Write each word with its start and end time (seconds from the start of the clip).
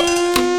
une 0.00 0.49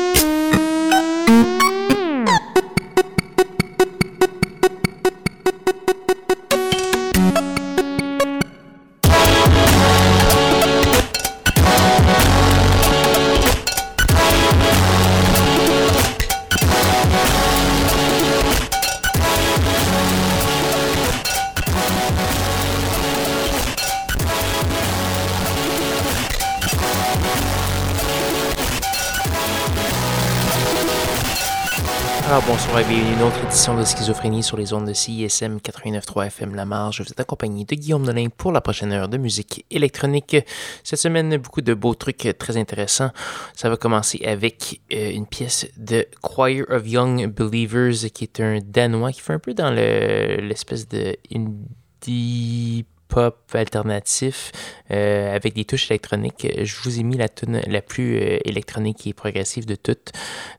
édition 33.52 33.78
de 33.78 33.84
Schizophrénie 33.84 34.44
sur 34.44 34.56
les 34.56 34.72
ondes 34.72 34.88
de 34.88 34.94
CISM 34.94 35.58
89.3 35.58 36.28
FM 36.28 36.56
La 36.56 36.64
Marge. 36.64 36.98
Je 36.98 37.04
vous 37.04 37.10
êtes 37.10 37.20
accompagné 37.20 37.66
de 37.66 37.76
Guillaume 37.76 38.04
Nolin 38.04 38.30
pour 38.30 38.54
la 38.54 38.62
prochaine 38.62 38.94
heure 38.94 39.10
de 39.10 39.18
musique 39.18 39.66
électronique. 39.70 40.38
Cette 40.86 41.00
semaine, 41.00 41.36
beaucoup 41.36 41.60
de 41.60 41.74
beaux 41.74 41.94
trucs 41.94 42.30
très 42.40 42.56
intéressants. 42.56 43.12
Ça 43.54 43.70
va 43.70 43.76
commencer 43.76 44.22
avec 44.24 44.80
euh, 44.94 45.12
une 45.12 45.28
pièce 45.28 45.68
de 45.76 46.08
Choir 46.22 46.62
of 46.70 46.88
Young 46.88 47.28
Believers, 47.28 48.10
qui 48.14 48.24
est 48.24 48.40
un 48.40 48.60
Danois 48.64 49.12
qui 49.12 49.20
fait 49.20 49.34
un 49.34 49.40
peu 49.40 49.54
dans 49.54 49.70
l'espèce 49.70 50.88
de 50.88 51.18
indie 51.36 52.86
pop 53.12 53.38
alternatif 53.54 54.54
euh, 54.90 55.36
avec 55.36 55.54
des 55.54 55.66
touches 55.66 55.92
électroniques. 55.92 56.48
Je 56.64 56.76
vous 56.82 57.00
ai 57.00 57.04
mis 57.04 57.18
la 57.18 57.28
tune 57.28 57.62
la 57.68 57.82
plus 57.82 58.16
euh, 58.16 58.40
électronique 58.46 59.06
et 59.06 59.14
progressive 59.14 59.66
de 59.66 59.76
toutes. 59.76 60.14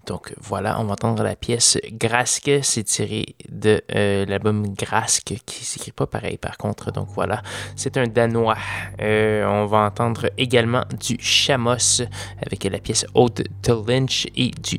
Donc 0.06 0.34
voilà, 0.38 0.78
on 0.78 0.84
va 0.84 0.92
entendre 0.92 1.22
la 1.22 1.34
pièce 1.34 1.78
Grasque. 1.92 2.50
C'est 2.62 2.84
tiré 2.84 3.34
de 3.48 3.82
euh, 3.94 4.26
l'album 4.26 4.74
Grasque 4.74 5.34
qui 5.46 5.64
s'écrit 5.64 5.92
pas 5.92 6.06
pareil 6.06 6.36
par 6.36 6.58
contre. 6.58 6.92
Donc 6.92 7.08
voilà, 7.14 7.42
c'est 7.74 7.96
un 7.96 8.06
danois. 8.06 8.58
on 9.00 9.66
va 9.66 9.78
entendre 9.78 10.28
également 10.36 10.84
du 11.00 11.16
Chamos 11.18 12.02
avec 12.46 12.64
la 12.64 12.78
pièce 12.78 13.06
Ode 13.14 13.48
to 13.62 13.84
Lynch 13.88 14.26
et 14.36 14.50
du 14.50 14.78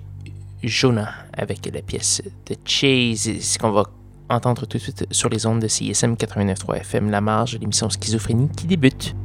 Jonah 0.63 1.11
avec 1.35 1.65
la 1.73 1.81
pièce 1.81 2.21
de 2.45 2.55
Chase. 2.65 3.39
Ce 3.41 3.57
qu'on 3.57 3.71
va 3.71 3.85
entendre 4.29 4.65
tout 4.65 4.77
de 4.77 4.81
suite 4.81 5.05
sur 5.11 5.29
les 5.29 5.45
ondes 5.45 5.59
de 5.59 5.67
CSM 5.67 6.15
89.3 6.15 6.77
FM 6.77 7.09
La 7.09 7.21
Marge, 7.21 7.57
l'émission 7.59 7.89
Schizophrénie 7.89 8.49
qui 8.55 8.67
débute. 8.67 9.15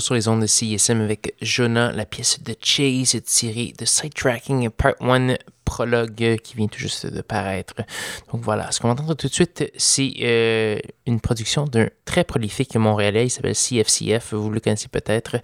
Sur 0.00 0.14
les 0.14 0.28
ondes 0.28 0.42
de 0.42 0.46
CISM 0.46 1.00
avec 1.00 1.34
Jonah, 1.40 1.92
la 1.92 2.06
pièce 2.06 2.42
de 2.42 2.54
Chase 2.60 3.20
tirée 3.24 3.72
de 3.78 3.84
Sidetracking 3.84 4.70
Part 4.70 4.94
1 5.00 5.34
prologue 5.68 6.38
qui 6.42 6.56
vient 6.56 6.66
tout 6.66 6.78
juste 6.78 7.06
de 7.06 7.20
paraître. 7.20 7.74
Donc 8.32 8.40
voilà, 8.40 8.72
ce 8.72 8.80
qu'on 8.80 8.88
va 8.88 8.94
entendre 8.94 9.14
tout 9.14 9.28
de 9.28 9.32
suite, 9.32 9.70
c'est 9.76 10.12
euh, 10.22 10.78
une 11.06 11.20
production 11.20 11.64
d'un 11.64 11.88
très 12.06 12.24
prolifique 12.24 12.74
montréalais, 12.76 13.26
il 13.26 13.30
s'appelle 13.30 13.54
CFCF, 13.54 14.32
vous 14.32 14.50
le 14.50 14.60
connaissez 14.60 14.88
peut-être. 14.88 15.36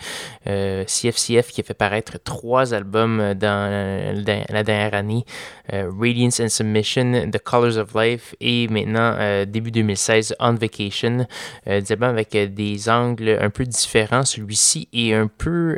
Euh, 0.46 0.84
CFCF 0.84 1.48
qui 1.48 1.60
a 1.60 1.64
fait 1.64 1.74
paraître 1.74 2.18
trois 2.24 2.72
albums 2.72 3.34
dans 3.34 4.14
la 4.48 4.62
dernière 4.62 4.94
année, 4.94 5.26
euh, 5.74 5.90
Radiance 6.00 6.40
and 6.40 6.48
Submission, 6.48 7.30
The 7.30 7.38
Colors 7.38 7.76
of 7.76 7.94
Life 7.94 8.34
et 8.40 8.66
maintenant, 8.68 9.44
début 9.44 9.70
2016, 9.70 10.36
On 10.40 10.54
Vacation, 10.54 11.26
des 11.66 11.92
albums 11.92 12.10
avec 12.10 12.34
des 12.54 12.88
angles 12.88 13.36
un 13.40 13.50
peu 13.50 13.64
différents. 13.64 14.24
Celui-ci 14.24 14.88
est 14.94 15.12
un 15.12 15.26
peu 15.26 15.76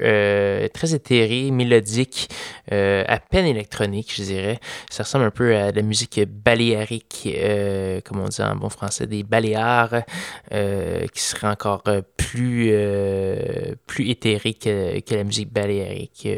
très 0.73 0.95
éthéré, 0.95 1.51
mélodique, 1.51 2.29
à 2.71 3.19
peine 3.19 3.47
électronique, 3.47 4.13
je 4.17 4.23
dirais 4.23 4.36
ça 4.91 5.03
ressemble 5.03 5.25
un 5.25 5.31
peu 5.31 5.55
à 5.55 5.73
la 5.73 5.83
musique 5.83 6.21
baléarique, 6.27 7.29
euh, 7.35 8.01
comme 8.05 8.21
on 8.21 8.29
dit 8.29 8.43
en 8.43 8.57
bon 8.57 8.69
français, 8.69 9.07
des 9.07 9.23
baléares, 9.23 10.03
euh, 10.53 11.07
qui 11.09 11.21
serait 11.21 11.49
encore 11.49 11.83
plus, 12.17 12.69
euh, 12.71 13.75
plus 13.87 14.15
que, 14.15 15.01
que, 15.01 15.15
la 15.15 15.25
musique 15.25 15.53
baléarique 15.53 16.29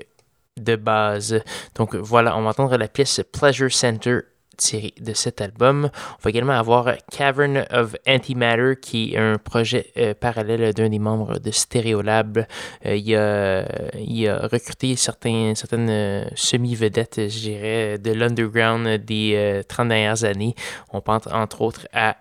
de 0.57 0.77
base. 0.77 1.43
Donc 1.75 1.95
voilà, 1.95 2.37
on 2.37 2.43
va 2.43 2.51
entendre 2.51 2.77
la 2.77 2.89
pièce 2.89 3.21
Pleasure 3.33 3.73
Center 3.73 4.21
tiré 4.59 4.93
de 5.01 5.15
cet 5.15 5.41
album. 5.41 5.91
On 5.95 6.23
va 6.23 6.31
également 6.31 6.53
avoir 6.53 6.93
Cavern 7.11 7.65
of 7.71 7.97
Antimatter, 8.07 8.75
qui 8.81 9.15
est 9.15 9.19
un 9.19 9.39
projet 9.39 9.87
euh, 9.97 10.15
parallèle 10.15 10.75
d'un 10.75 10.89
des 10.91 10.99
membres 10.99 11.39
de 11.39 11.51
Stereolab. 11.51 12.47
Euh, 12.85 12.97
il, 12.97 13.15
a, 13.15 13.65
il, 13.97 14.29
a, 14.29 14.47
recruté 14.47 14.97
certains, 14.97 15.55
certaines 15.55 15.89
euh, 15.89 16.25
semi-vedettes, 16.35 17.29
je 17.29 17.39
dirais, 17.39 17.99
de 17.99 18.13
l'underground 18.13 18.87
des 19.05 19.63
30 19.69 19.89
dernières 19.89 20.25
années. 20.25 20.55
On 20.93 21.01
pense 21.01 21.27
entre 21.29 21.63
autres 21.63 21.87
à 21.93 22.17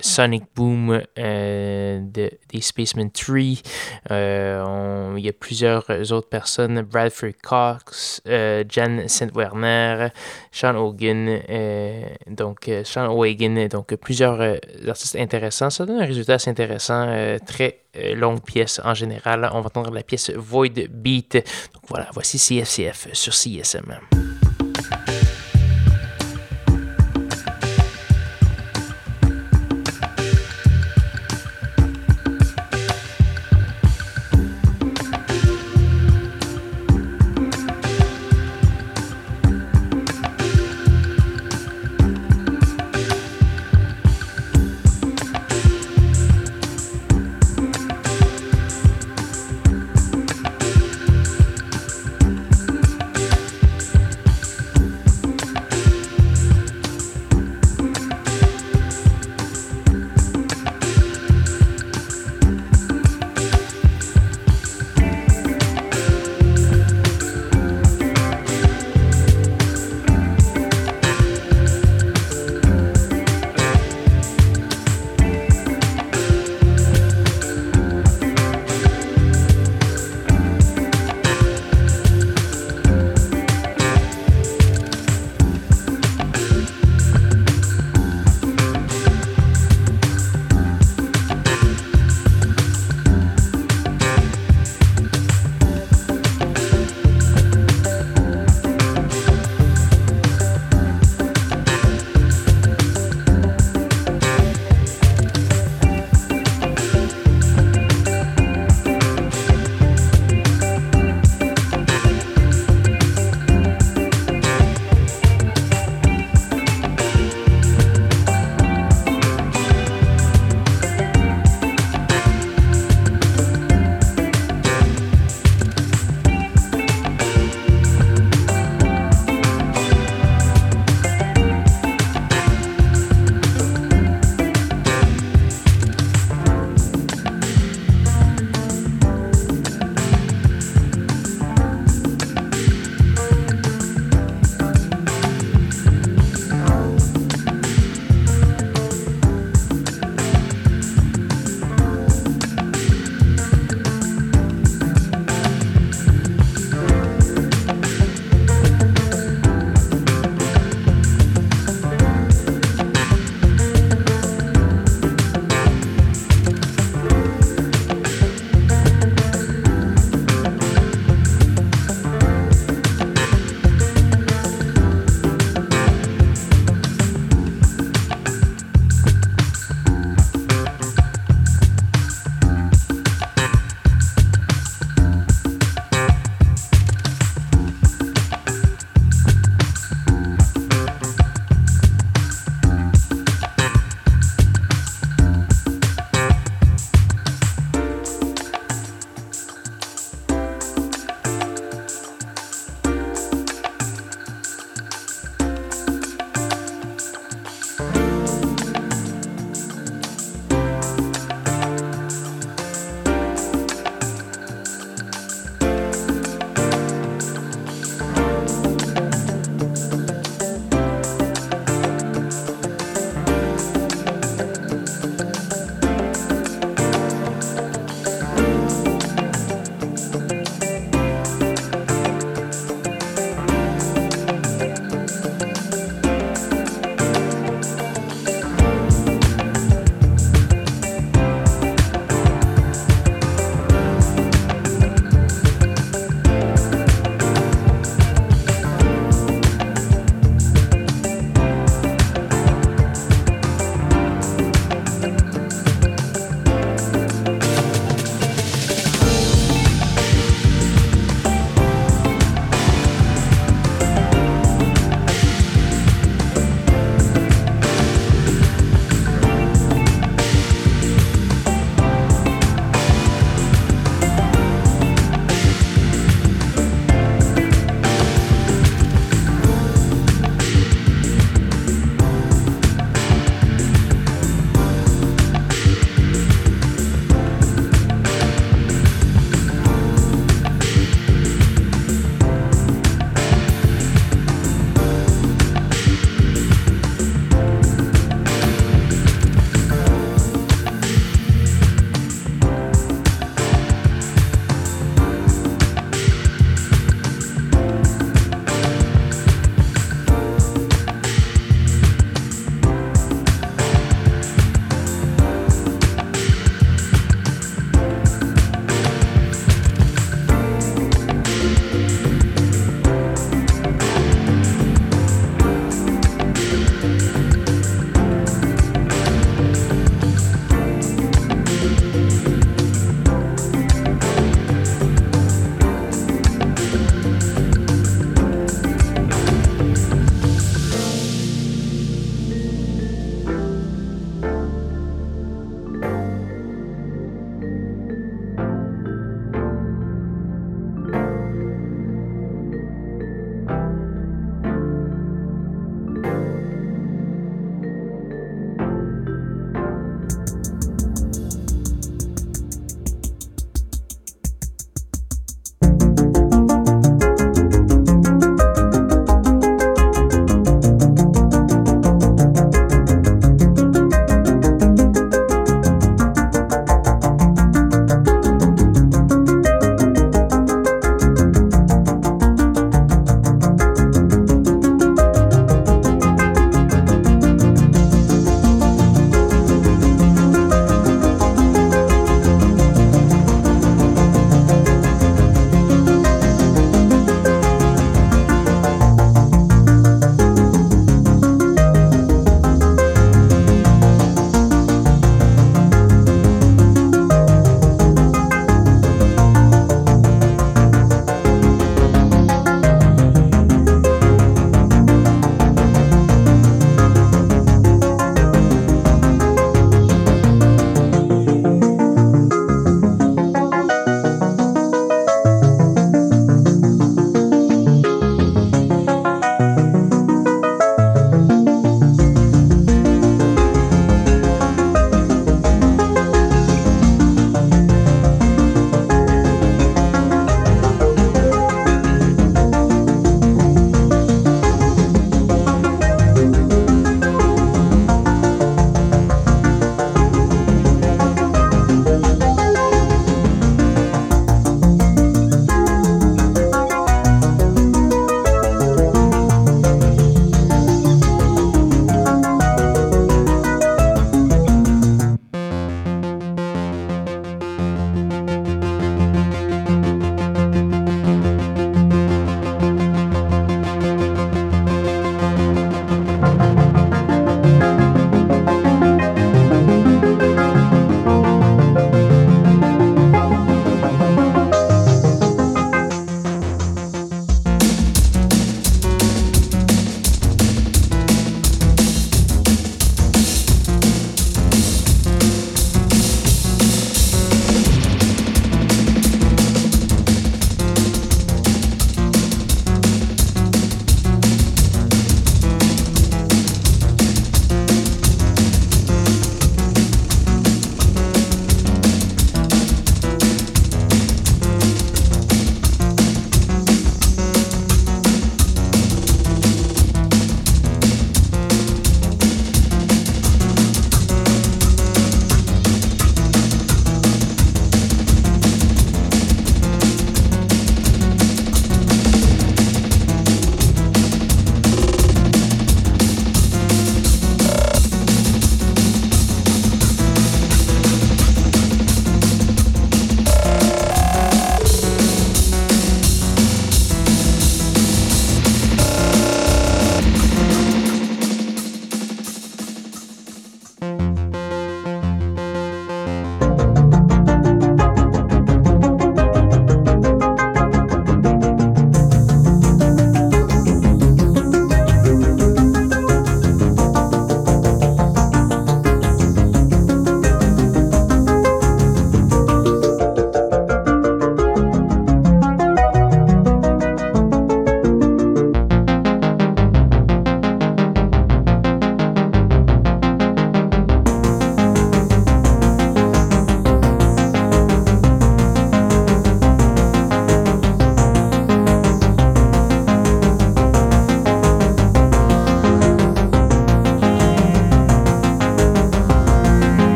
Sonic 0.00 0.44
Boom 0.54 1.02
de, 1.16 2.30
des 2.48 2.60
Spaceman 2.60 3.10
3. 3.10 3.36
il 3.38 5.24
y 5.24 5.28
a 5.28 5.32
plusieurs 5.38 5.84
autres 6.12 6.28
personnes, 6.28 6.80
Bradford 6.82 7.36
Cox, 7.42 8.22
Jan 8.24 9.02
Saint-Werner, 9.06 10.08
Sean 10.50 10.76
Hogan. 10.76 11.40
Euh, 11.50 11.81
donc 12.26 12.68
euh, 12.68 12.84
Sean 12.84 13.14
Wagon, 13.14 13.68
donc 13.70 13.94
plusieurs 13.96 14.40
euh, 14.40 14.56
artistes 14.86 15.16
intéressants. 15.16 15.70
Ça 15.70 15.86
donne 15.86 16.00
un 16.00 16.06
résultat 16.06 16.34
assez 16.34 16.50
intéressant, 16.50 17.06
très 17.46 17.80
longue 18.14 18.42
pièce 18.42 18.80
en 18.84 18.94
général. 18.94 19.48
On 19.52 19.60
va 19.60 19.66
entendre 19.66 19.92
la 19.92 20.02
pièce 20.02 20.30
Void 20.30 20.88
Beat. 20.90 21.34
Donc 21.34 21.82
voilà, 21.88 22.08
voici 22.12 22.38
CFCF 22.38 23.08
sur 23.12 23.34
CSM. 23.34 23.98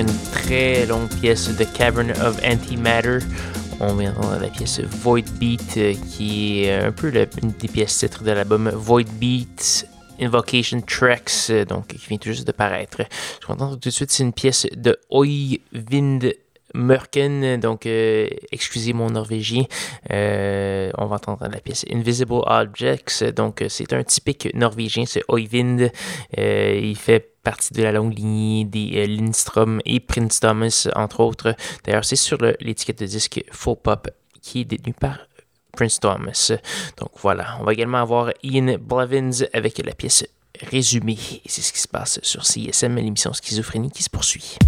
Une 0.00 0.30
très 0.32 0.86
longue 0.86 1.08
pièce 1.20 1.54
de 1.54 1.64
Cavern 1.64 2.10
of 2.12 2.40
Antimatter. 2.44 3.18
On 3.80 3.94
vient 3.94 4.12
d'entendre 4.12 4.40
la 4.40 4.48
pièce 4.48 4.80
Void 4.80 5.24
Beat, 5.38 5.76
euh, 5.76 5.94
qui 6.10 6.64
est 6.64 6.72
un 6.72 6.92
peu 6.92 7.12
une 7.42 7.50
des 7.50 7.68
pièces 7.68 7.98
titres 7.98 8.22
de 8.22 8.30
l'album 8.30 8.70
Void 8.70 9.04
Beat 9.18 9.86
Invocation 10.20 10.80
Tracks, 10.80 11.50
euh, 11.50 11.64
donc 11.64 11.88
qui 11.88 12.06
vient 12.08 12.16
tout 12.16 12.30
juste 12.30 12.46
de 12.46 12.52
paraître. 12.52 12.98
Je 13.40 13.46
vais 13.46 13.52
entendre 13.52 13.78
tout 13.78 13.88
de 13.88 13.94
suite, 13.94 14.10
c'est 14.10 14.22
une 14.22 14.32
pièce 14.32 14.66
de 14.74 14.98
Oyvind 15.10 16.32
Mørken, 16.74 17.58
donc 17.60 17.86
euh, 17.86 18.28
excusez 18.50 18.92
mon 18.92 19.10
norvégien. 19.10 19.64
on 20.10 21.06
va 21.06 21.16
entendre 21.16 21.48
la 21.48 21.60
pièce 21.60 21.84
Invisible 21.92 22.42
Objects, 22.46 23.24
donc 23.34 23.64
c'est 23.68 23.92
un 23.92 24.02
typique 24.02 24.48
norvégien, 24.54 25.04
c'est 25.06 25.22
Oyvind. 25.28 25.90
il 26.36 26.96
fait 26.96 27.32
partie 27.42 27.72
de 27.74 27.82
la 27.82 27.92
longue 27.92 28.16
lignée 28.16 28.64
des 28.64 29.06
Lindstrom 29.06 29.80
et 29.84 30.00
Prince 30.00 30.40
Thomas, 30.40 30.88
entre 30.94 31.20
autres. 31.20 31.54
D'ailleurs, 31.84 32.04
c'est 32.04 32.16
sur 32.16 32.38
l'étiquette 32.60 33.00
de 33.00 33.06
disque 33.06 33.42
Full 33.50 33.76
Pop 33.82 34.08
qui 34.40 34.60
est 34.60 34.64
détenue 34.64 34.94
par 34.94 35.18
Prince 35.72 36.00
Thomas. 36.00 36.52
Donc 36.98 37.10
voilà, 37.20 37.56
on 37.60 37.64
va 37.64 37.72
également 37.72 37.98
avoir 37.98 38.30
Ian 38.42 38.76
Blevins 38.80 39.46
avec 39.52 39.84
la 39.84 39.92
pièce 39.92 40.26
résumée. 40.60 41.18
C'est 41.46 41.62
ce 41.62 41.72
qui 41.72 41.80
se 41.80 41.88
passe 41.88 42.20
sur 42.22 42.44
CSM, 42.44 42.96
l'émission 42.96 43.32
Schizophrénie 43.32 43.90
qui 43.90 44.02
se 44.02 44.10
poursuit. 44.10 44.58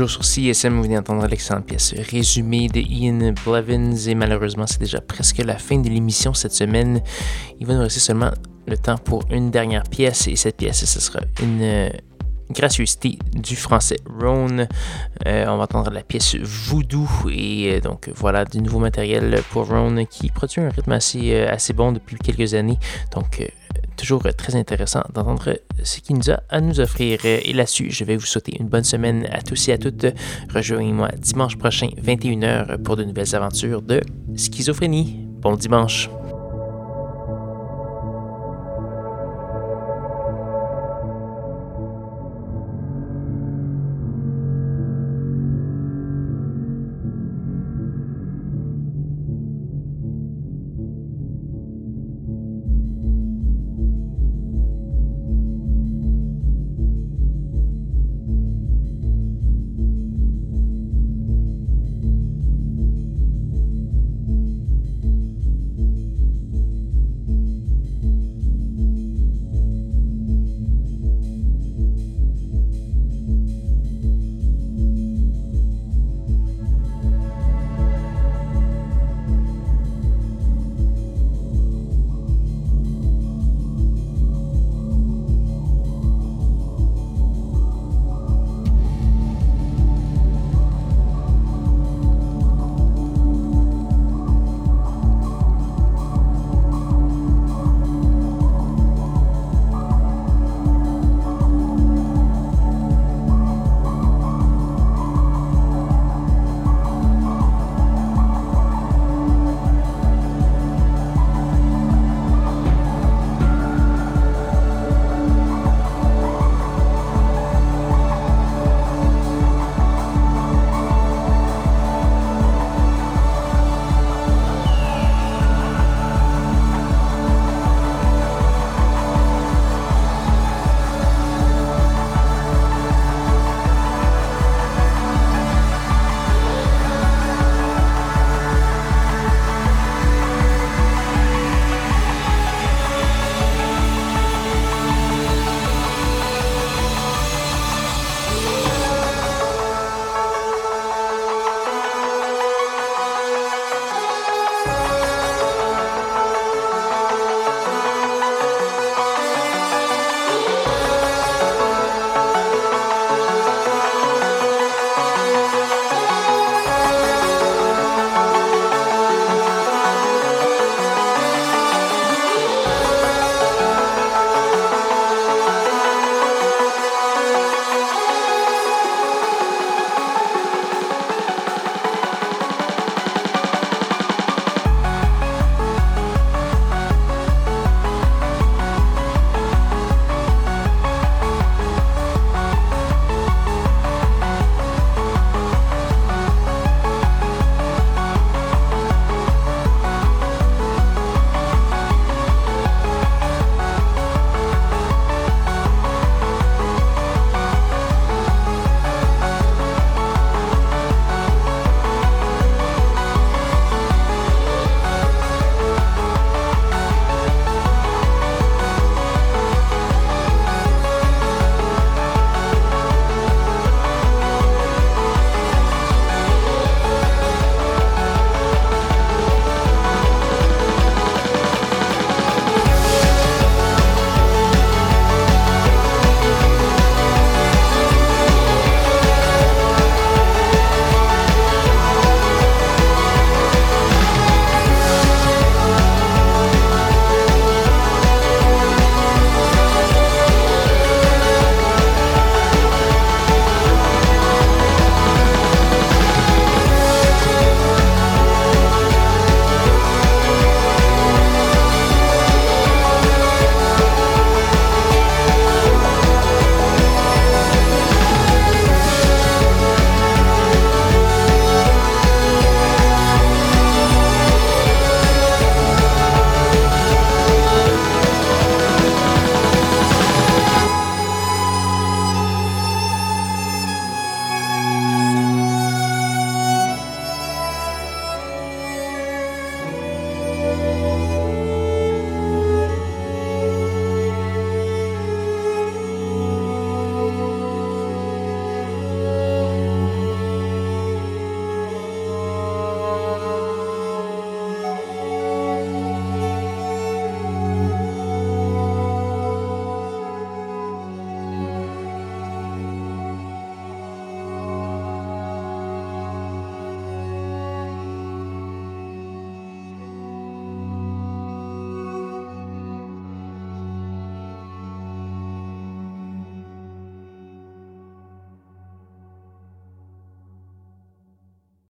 Toujours 0.00 0.24
sur 0.24 0.24
CSM, 0.24 0.76
vous 0.76 0.84
venez 0.84 0.94
d'entendre 0.94 1.26
l'excellente 1.26 1.66
pièce 1.66 1.94
résumée 2.10 2.68
de 2.68 2.80
Ian 2.80 3.34
Blevins 3.44 3.94
et 4.08 4.14
malheureusement 4.14 4.66
c'est 4.66 4.80
déjà 4.80 4.98
presque 5.02 5.44
la 5.44 5.58
fin 5.58 5.78
de 5.78 5.90
l'émission 5.90 6.32
cette 6.32 6.54
semaine. 6.54 7.02
Il 7.58 7.66
va 7.66 7.74
nous 7.74 7.82
rester 7.82 8.00
seulement 8.00 8.30
le 8.66 8.78
temps 8.78 8.96
pour 8.96 9.24
une 9.30 9.50
dernière 9.50 9.82
pièce 9.82 10.26
et 10.26 10.36
cette 10.36 10.56
pièce 10.56 10.86
ce 10.86 11.00
sera 11.00 11.20
une 11.42 11.60
euh, 11.60 11.90
gracieuseté 12.50 13.18
du 13.34 13.56
français 13.56 13.98
Rhone. 14.06 14.68
Euh, 15.26 15.44
on 15.48 15.58
va 15.58 15.64
entendre 15.64 15.90
la 15.90 16.02
pièce 16.02 16.34
Voodoo 16.36 17.06
et 17.30 17.74
euh, 17.74 17.80
donc 17.80 18.10
voilà 18.16 18.46
du 18.46 18.62
nouveau 18.62 18.78
matériel 18.78 19.42
pour 19.50 19.68
Rhone 19.68 20.06
qui 20.06 20.30
produit 20.30 20.62
un 20.62 20.70
rythme 20.70 20.92
assez, 20.92 21.42
assez 21.42 21.74
bon 21.74 21.92
depuis 21.92 22.16
quelques 22.16 22.54
années. 22.54 22.78
Donc 23.14 23.52
toujours 24.00 24.22
très 24.36 24.56
intéressant 24.56 25.02
d'entendre 25.14 25.58
ce 25.82 26.00
qu'il 26.00 26.16
nous 26.16 26.30
a 26.30 26.40
à 26.48 26.60
nous 26.60 26.80
offrir. 26.80 27.24
Et 27.24 27.52
là-dessus, 27.52 27.90
je 27.90 28.04
vais 28.04 28.16
vous 28.16 28.26
souhaiter 28.26 28.56
une 28.58 28.68
bonne 28.68 28.84
semaine 28.84 29.26
à 29.30 29.42
tous 29.42 29.68
et 29.68 29.72
à 29.72 29.78
toutes. 29.78 30.06
Rejoignez-moi 30.54 31.10
dimanche 31.18 31.56
prochain, 31.56 31.88
21h, 32.02 32.78
pour 32.82 32.96
de 32.96 33.04
nouvelles 33.04 33.34
aventures 33.34 33.82
de 33.82 34.00
schizophrénie. 34.36 35.16
Bon 35.40 35.54
dimanche. 35.54 36.10